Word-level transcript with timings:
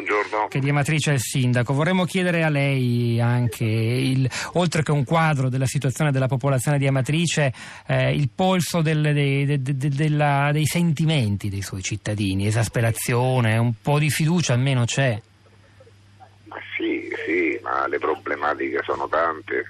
buongiorno. 0.00 0.48
Che 0.48 0.58
di 0.58 0.70
Amatrice 0.70 1.10
è 1.10 1.14
il 1.14 1.20
sindaco. 1.20 1.74
Vorremmo 1.74 2.04
chiedere 2.04 2.42
a 2.42 2.48
lei 2.48 3.20
anche, 3.20 3.64
il, 3.64 4.28
oltre 4.54 4.82
che 4.82 4.90
un 4.90 5.04
quadro 5.04 5.48
della 5.48 5.66
situazione 5.66 6.10
della 6.10 6.26
popolazione 6.26 6.78
di 6.78 6.86
Amatrice, 6.86 7.52
eh, 7.86 8.14
il 8.14 8.30
polso 8.34 8.80
del, 8.80 9.12
dei, 9.12 9.44
de, 9.44 9.60
de, 9.60 9.88
della, 9.88 10.50
dei 10.52 10.66
sentimenti 10.66 11.48
dei 11.48 11.62
suoi 11.62 11.82
cittadini, 11.82 12.46
esasperazione, 12.46 13.58
un 13.58 13.74
po' 13.80 13.98
di 13.98 14.10
fiducia 14.10 14.54
almeno 14.54 14.84
c'è. 14.84 15.20
Ma 16.44 16.56
sì, 16.76 17.08
sì, 17.26 17.58
ma 17.62 17.86
le 17.86 17.98
problematiche 17.98 18.80
sono 18.84 19.06
tante. 19.08 19.64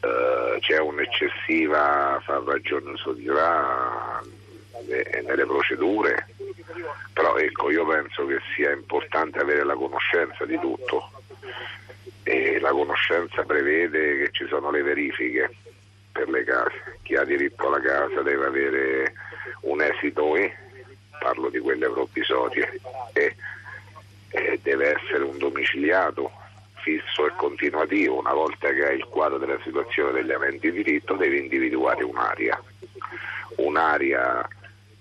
Uh, 0.00 0.60
c'è 0.60 0.78
un'eccessiva, 0.78 2.20
fa 2.22 2.42
ragione 2.44 2.96
su 2.96 3.14
di 3.14 3.24
là, 3.24 4.22
nelle 5.26 5.46
procedure, 5.46 6.26
però 7.12 7.36
ecco, 7.36 7.70
io 7.70 7.86
penso 7.86 8.26
che 8.26 8.38
sia 8.54 8.72
importante 8.72 9.38
avere 9.38 9.64
la 9.64 9.74
conoscenza 9.74 10.44
di 10.44 10.58
tutto 10.58 11.10
e 12.22 12.58
la 12.58 12.70
conoscenza 12.70 13.42
prevede 13.44 14.18
che 14.18 14.28
ci 14.32 14.46
sono 14.48 14.70
le 14.70 14.82
verifiche 14.82 15.50
per 16.10 16.28
le 16.28 16.44
case. 16.44 16.98
Chi 17.02 17.14
ha 17.14 17.24
diritto 17.24 17.68
alla 17.68 17.80
casa 17.80 18.22
deve 18.22 18.46
avere 18.46 19.12
un 19.60 19.80
esito 19.80 20.34
E, 20.36 20.54
parlo 21.20 21.48
di 21.50 21.58
quelle 21.58 21.88
provvisorie, 21.88 22.80
e, 23.12 23.36
e 24.30 24.58
deve 24.62 24.96
essere 24.96 25.22
un 25.22 25.38
domiciliato 25.38 26.30
fisso 26.82 27.26
e 27.26 27.32
continuativo. 27.36 28.18
Una 28.18 28.32
volta 28.32 28.70
che 28.70 28.86
hai 28.86 28.96
il 28.96 29.04
quadro 29.04 29.38
della 29.38 29.60
situazione 29.62 30.12
degli 30.12 30.32
aventi 30.32 30.70
diritto 30.72 31.14
devi 31.14 31.38
individuare 31.38 32.02
un'area. 32.02 32.60
Un'area 33.56 34.46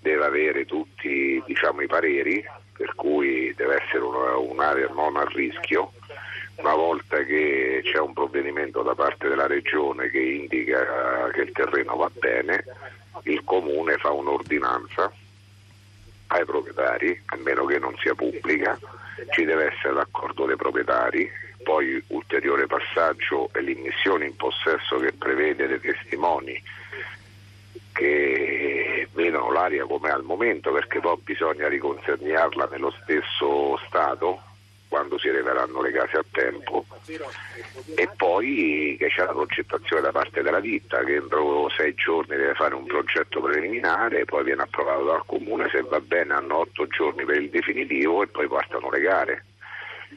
deve 0.05 0.25
avere 0.25 0.65
tutti 0.65 1.41
diciamo, 1.47 1.81
i 1.81 1.87
pareri, 1.87 2.45
per 2.77 2.93
cui 2.93 3.51
deve 3.55 3.81
essere 3.81 4.03
un'area 4.03 4.87
non 4.89 5.17
a 5.17 5.25
rischio. 5.27 5.93
Una 6.57 6.75
volta 6.75 7.23
che 7.23 7.81
c'è 7.83 7.99
un 7.99 8.13
provvedimento 8.13 8.83
da 8.83 8.93
parte 8.93 9.27
della 9.27 9.47
regione 9.47 10.09
che 10.11 10.19
indica 10.19 11.29
che 11.33 11.41
il 11.41 11.51
terreno 11.51 11.95
va 11.95 12.09
bene, 12.13 12.63
il 13.23 13.43
comune 13.43 13.97
fa 13.97 14.11
un'ordinanza 14.11 15.11
ai 16.27 16.45
proprietari, 16.45 17.19
a 17.25 17.37
meno 17.37 17.65
che 17.65 17.79
non 17.79 17.95
sia 17.97 18.13
pubblica, 18.13 18.77
ci 19.31 19.43
deve 19.43 19.73
essere 19.73 19.93
l'accordo 19.93 20.45
dei 20.45 20.55
proprietari, 20.55 21.29
poi 21.63 22.01
ulteriore 22.07 22.67
passaggio 22.67 23.49
è 23.51 23.59
l'immissione 23.59 24.25
in 24.25 24.35
possesso 24.35 24.97
che 24.97 25.13
prevede 25.13 25.65
dei 25.65 25.79
testimoni 25.79 26.61
l'aria 29.65 29.85
come 29.85 30.09
al 30.09 30.23
momento 30.23 30.71
perché 30.71 30.99
poi 30.99 31.17
bisogna 31.23 31.67
riconsegnarla 31.67 32.67
nello 32.71 32.93
stesso 33.01 33.77
stato 33.87 34.41
quando 34.87 35.17
si 35.17 35.27
arriveranno 35.27 35.81
le 35.81 35.91
case 35.91 36.17
a 36.17 36.25
tempo. 36.31 36.85
E 37.95 38.09
poi 38.15 38.95
che 38.97 39.07
c'è 39.07 39.25
la 39.25 39.33
progettazione 39.33 40.01
da 40.01 40.11
parte 40.11 40.41
della 40.41 40.59
ditta 40.59 41.03
che 41.03 41.15
entro 41.15 41.69
sei 41.69 41.93
giorni 41.95 42.37
deve 42.37 42.53
fare 42.53 42.75
un 42.75 42.85
progetto 42.85 43.41
preliminare 43.41 44.25
poi 44.25 44.43
viene 44.43 44.61
approvato 44.61 45.03
dal 45.03 45.25
comune 45.25 45.67
se 45.69 45.81
va 45.81 45.99
bene 45.99 46.33
hanno 46.33 46.59
otto 46.59 46.87
giorni 46.87 47.25
per 47.25 47.41
il 47.41 47.49
definitivo 47.49 48.23
e 48.23 48.27
poi 48.27 48.47
partono 48.47 48.89
le 48.89 48.99
gare. 49.01 49.45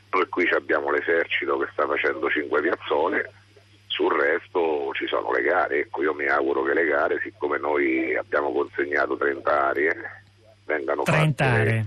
Poi 0.08 0.28
qui 0.28 0.48
abbiamo 0.50 0.90
l'esercito 0.90 1.58
che 1.58 1.68
sta 1.72 1.86
facendo 1.86 2.30
cinque 2.30 2.60
piazzole 2.60 3.32
sul 3.86 4.12
resto 4.12 4.37
ci 4.98 5.06
sono 5.06 5.30
le 5.30 5.42
gare, 5.42 5.78
ecco 5.78 6.02
io 6.02 6.12
mi 6.12 6.26
auguro 6.26 6.64
che 6.64 6.74
le 6.74 6.84
gare, 6.84 7.20
siccome 7.22 7.56
noi 7.58 8.16
abbiamo 8.16 8.50
consegnato 8.50 9.16
30 9.16 9.68
aree, 9.68 9.94
vengano 10.64 11.04
30 11.04 11.44
fatte. 11.44 11.60
aree? 11.60 11.86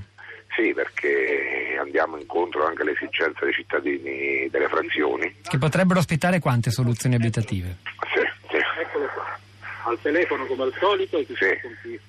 Sì, 0.56 0.73
perché 0.73 1.78
andiamo 1.78 2.18
incontro 2.18 2.66
anche 2.66 2.84
alle 2.84 2.92
esigenze 2.92 3.44
dei 3.44 3.53
cittadini 3.53 4.50
delle 4.50 4.68
frazioni. 4.68 5.36
Che 5.42 5.58
potrebbero 5.58 6.00
ospitare 6.00 6.40
quante 6.40 6.72
soluzioni 6.72 7.16
abitative? 7.16 7.78
Sì, 8.14 8.22
sì. 8.50 8.58
Eccolo 8.80 9.06
qua, 9.14 9.38
al 9.86 10.00
telefono 10.02 10.46
come 10.46 10.63
al 10.63 10.74
solito. 10.78 11.18
E 11.18 11.25
sì. 11.25 12.00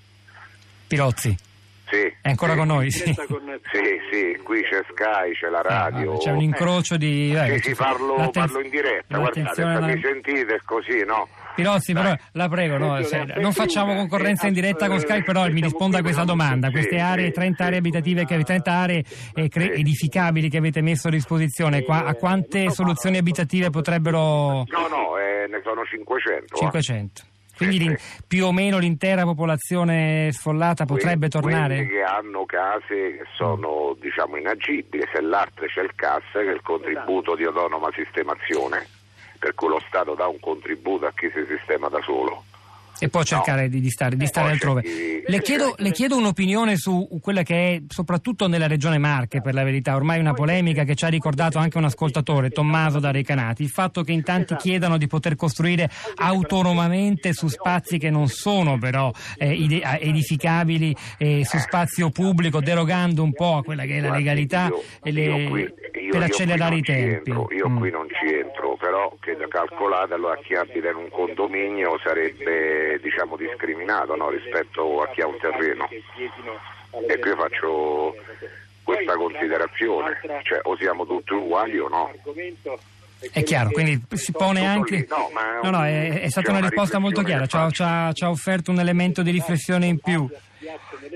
Pirozzi. 0.87 1.37
Sì, 1.93 2.11
è 2.23 2.31
ancora 2.31 2.53
sì, 2.53 2.59
con 2.59 2.67
noi? 2.69 2.91
Sì. 2.91 3.13
sì, 3.13 3.15
sì, 4.11 4.41
qui 4.43 4.63
c'è 4.63 4.81
Sky, 4.91 5.35
c'è 5.35 5.51
la 5.51 5.61
radio. 5.61 6.15
Ah, 6.15 6.17
c'è 6.17 6.31
un 6.31 6.41
incrocio 6.41 6.97
di. 6.97 7.35
Eh, 7.35 7.59
sì, 7.59 7.69
sì, 7.69 7.75
parlo, 7.75 8.31
parlo, 8.33 8.61
in 8.61 8.71
diretta, 8.71 9.19
guardate, 9.19 9.53
se 9.53 9.65
mi 9.65 10.01
sentite 10.01 10.63
così, 10.65 11.05
no? 11.05 11.29
Pirozzi, 11.55 11.93
però 11.93 12.15
la 12.33 12.49
prego, 12.49 12.79
no, 12.79 13.03
se, 13.03 13.27
non 13.37 13.53
facciamo 13.53 13.95
concorrenza 13.95 14.47
in 14.47 14.55
diretta 14.55 14.89
con 14.89 15.01
Sky, 15.01 15.23
però 15.23 15.47
mi 15.51 15.61
risponda 15.61 15.99
a 15.99 16.01
questa 16.01 16.25
domanda. 16.25 16.71
Queste 16.71 16.99
aree, 16.99 17.31
30 17.31 17.63
aree 17.63 17.79
abitative, 17.79 18.25
30 18.25 18.73
aree 18.73 19.05
edificabili 19.35 20.49
che 20.49 20.57
avete 20.57 20.81
messo 20.81 21.09
a 21.09 21.11
disposizione, 21.11 21.85
a 21.87 22.15
quante 22.15 22.71
soluzioni 22.71 23.19
abitative 23.19 23.69
potrebbero. 23.69 24.65
No, 24.67 24.89
no, 24.89 25.19
eh, 25.19 25.47
ne 25.47 25.61
sono 25.63 25.85
500. 25.85 26.57
500. 26.57 27.23
Quindi 27.67 27.97
più 28.27 28.47
o 28.47 28.53
meno 28.53 28.79
l'intera 28.79 29.25
popolazione 29.25 30.31
sfollata 30.33 30.85
potrebbe 30.85 31.29
tornare? 31.29 31.75
Quelli 31.77 31.91
che 31.91 32.03
hanno 32.03 32.45
case 32.45 33.17
che 33.17 33.25
sono 33.35 33.97
diciamo 34.01 34.37
inagibili, 34.37 35.05
se 35.13 35.21
l'altro 35.21 35.67
c'è 35.67 35.83
il 35.83 35.95
CAS 35.95 36.23
che 36.33 36.51
è 36.51 36.53
il 36.53 36.63
contributo 36.63 37.35
di 37.35 37.45
autonoma 37.45 37.91
sistemazione, 37.93 38.87
per 39.39 39.55
cui 39.55 39.69
lo 39.69 39.81
Stato 39.87 40.15
dà 40.15 40.27
un 40.27 40.41
contributo 40.41 41.07
a 41.07 41.13
chi 41.15 41.31
si 41.33 41.45
sistema 41.49 41.89
da 41.89 42.01
solo 42.03 42.45
e 42.99 43.09
può 43.09 43.23
cercare 43.23 43.63
no. 43.63 43.69
di, 43.69 43.81
di, 43.81 43.91
stare, 43.91 44.17
di 44.17 44.27
stare 44.27 44.53
altrove. 44.53 44.83
Le 45.27 45.41
chiedo, 45.41 45.75
le 45.79 45.91
chiedo, 45.91 46.17
un'opinione 46.17 46.77
su 46.77 47.09
quella 47.21 47.43
che 47.43 47.75
è 47.75 47.83
soprattutto 47.89 48.47
nella 48.49 48.67
regione 48.67 48.99
Marche, 48.99 49.41
per 49.41 49.55
la 49.55 49.65
verità, 49.65 49.97
ormai 49.97 50.21
una 50.21 50.35
polemica 50.35 50.85
che 50.85 50.95
ci 50.95 51.05
ha 51.05 51.09
ricordato 51.09 51.59
anche 51.59 51.79
un 51.79 51.85
ascoltatore, 51.85 52.51
Tommaso 52.51 52.99
da 52.99 53.11
Recanati, 53.11 53.63
il 53.63 53.71
fatto 53.71 54.03
che 54.03 54.13
in 54.13 54.23
tanti 54.23 54.57
chiedano 54.57 54.99
di 54.99 55.07
poter 55.07 55.37
costruire 55.37 55.91
autonomamente 56.17 57.33
su 57.33 57.49
spazi 57.49 57.99
che 57.99 58.11
non 58.11 58.29
sono 58.29 58.79
però 58.79 59.11
eh, 59.37 59.83
edificabili, 60.01 60.95
eh, 61.19 61.45
su 61.45 61.59
spazio 61.59 62.11
pubblico, 62.11 62.61
derogando 62.61 63.23
un 63.23 63.33
po' 63.33 63.57
a 63.57 63.63
quella 63.63 63.85
che 63.85 63.99
è 63.99 64.01
la 64.01 64.11
legalità 64.11 64.71
le, 65.03 65.75
per 66.11 66.23
accelerare 66.23 66.77
i 66.77 66.83
tempi. 66.83 67.31
Io 67.31 67.45
qui 67.47 67.91
non 67.91 68.07
ci 68.09 68.22
però 68.83 69.15
che 69.21 69.37
calcolate 69.49 70.15
allora 70.15 70.37
chi 70.39 70.57
abita 70.57 70.91
in 70.91 70.97
un 70.97 71.09
condominio 71.09 72.01
sarebbe 72.03 72.99
diciamo, 73.01 73.37
discriminato 73.37 74.17
no, 74.17 74.29
rispetto 74.29 75.01
a 75.03 75.09
chi 75.11 75.21
ha 75.21 75.29
un 75.29 75.39
terreno. 75.39 75.89
E 75.89 77.19
qui 77.21 77.31
faccio 77.37 78.17
questa 78.83 79.15
considerazione, 79.15 80.19
cioè 80.43 80.59
o 80.65 80.77
siamo 80.77 81.07
tutti 81.07 81.33
uguali 81.33 81.79
o 81.79 81.89
no. 81.89 82.11
È 83.31 83.45
chiaro, 83.45 83.71
quindi 83.71 84.03
si 84.15 84.33
pone 84.33 84.67
anche... 84.67 85.07
No, 85.63 85.71
no, 85.71 85.85
è, 85.85 86.23
è 86.23 86.29
stata 86.29 86.51
una 86.51 86.59
risposta 86.69 86.99
molto 86.99 87.23
chiara, 87.23 87.47
ci 87.47 87.57
ha 87.85 88.31
offerto 88.31 88.73
un 88.73 88.81
elemento 88.81 89.23
di 89.23 89.31
riflessione 89.31 89.87
in 89.87 90.01
più. 90.01 90.29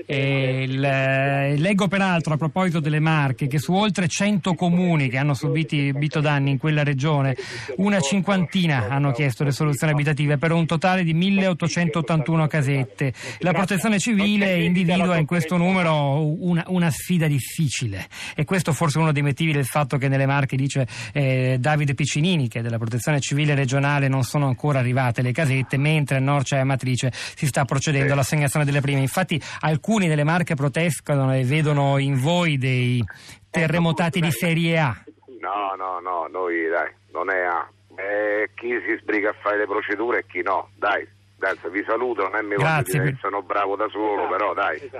E 0.05 0.63
il, 0.63 0.79
leggo 0.79 1.87
peraltro 1.87 2.33
a 2.33 2.37
proposito 2.37 2.79
delle 2.79 2.99
Marche 2.99 3.47
che 3.47 3.59
su 3.59 3.73
oltre 3.73 4.07
100 4.07 4.53
comuni 4.53 5.09
che 5.09 5.17
hanno 5.17 5.33
subito 5.33 6.19
danni 6.19 6.51
in 6.51 6.57
quella 6.57 6.83
regione, 6.83 7.35
una 7.77 7.99
cinquantina 7.99 8.87
hanno 8.89 9.11
chiesto 9.11 9.43
le 9.43 9.51
soluzioni 9.51 9.93
abitative 9.93 10.37
per 10.37 10.51
un 10.51 10.65
totale 10.65 11.03
di 11.03 11.13
1881 11.13 12.47
casette. 12.47 13.13
La 13.39 13.53
protezione 13.53 13.99
civile 13.99 14.63
individua 14.63 15.17
in 15.17 15.25
questo 15.25 15.57
numero 15.57 16.25
una, 16.43 16.63
una 16.67 16.89
sfida 16.91 17.27
difficile 17.27 18.07
e 18.35 18.43
questo 18.43 18.73
forse 18.73 18.99
è 18.99 19.01
uno 19.01 19.11
dei 19.11 19.23
motivi 19.23 19.51
del 19.53 19.65
fatto 19.65 19.97
che 19.97 20.07
nelle 20.07 20.25
Marche 20.25 20.55
dice 20.55 20.87
eh, 21.13 21.57
Davide 21.59 21.93
Piccinini 21.93 22.47
che 22.47 22.61
della 22.61 22.77
protezione 22.77 23.19
civile 23.19 23.55
regionale 23.55 24.07
non 24.07 24.23
sono 24.23 24.47
ancora 24.47 24.79
arrivate 24.79 25.21
le 25.21 25.31
casette 25.31 25.77
mentre 25.77 26.17
a 26.17 26.19
Norcia 26.19 26.57
e 26.57 26.59
Amatrice 26.59 27.11
si 27.13 27.47
sta 27.47 27.65
procedendo 27.65 28.13
all'assegnazione 28.13 28.65
delle 28.65 28.81
prime. 28.81 29.01
Infatti 29.01 29.36
alcuni 29.61 30.07
delle 30.07 30.23
Marche 30.23 30.55
protestano 30.55 31.33
e 31.33 31.43
vedono 31.43 31.97
in 31.97 32.19
voi 32.19 32.57
dei 32.57 33.03
terremotati 33.49 34.19
di 34.19 34.31
serie 34.31 34.79
A. 34.79 35.03
No, 35.39 35.75
no, 35.77 35.99
no, 35.99 36.27
noi 36.31 36.67
dai, 36.67 36.91
non 37.11 37.29
è 37.29 37.43
A. 37.43 37.69
Eh, 37.95 38.51
chi 38.53 38.69
si 38.85 38.97
sbriga 39.01 39.29
a 39.29 39.35
fare 39.41 39.57
le 39.57 39.65
procedure 39.65 40.19
e 40.19 40.25
chi 40.27 40.41
no, 40.41 40.69
dai. 40.75 41.07
Grazie, 41.37 41.69
vi 41.69 41.83
saluto, 41.85 42.23
non 42.23 42.35
è 42.35 42.41
mio 42.41 42.57
Grazie. 42.57 42.99
Dire, 42.99 43.17
sono 43.21 43.41
bravo 43.41 43.75
da 43.75 43.87
solo, 43.89 44.25
esatto. 44.25 44.29
però 44.29 44.53
dai. 44.53 44.91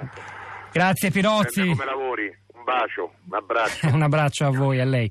Grazie 0.71 1.09
Pirozzi. 1.09 1.67
Come 1.69 1.85
lavori? 1.85 2.37
Un 2.53 2.63
bacio, 2.63 3.13
un 3.27 3.35
abbraccio. 3.35 3.87
un 3.93 4.01
abbraccio 4.01 4.45
a 4.45 4.51
voi, 4.51 4.79
a 4.79 4.85
lei. 4.85 5.05